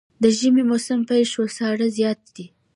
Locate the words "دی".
2.35-2.45